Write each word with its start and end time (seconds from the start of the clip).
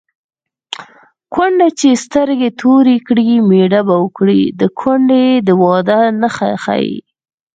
کونډه 1.33 1.67
چې 1.79 1.89
سترګې 2.03 2.49
تورې 2.61 2.97
کړي 3.07 3.27
مېړه 3.49 3.81
به 3.87 3.95
وکړي 4.03 4.41
د 4.59 4.61
کونډې 4.79 5.27
د 5.47 5.49
واده 5.61 5.99
نښه 6.21 6.49
ښيي 6.63 6.95